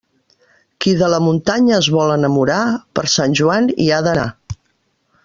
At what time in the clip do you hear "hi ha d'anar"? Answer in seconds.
3.85-4.29